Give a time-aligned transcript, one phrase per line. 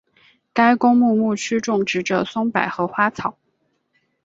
[0.51, 3.37] 该公墓墓区种植着松柏和花草。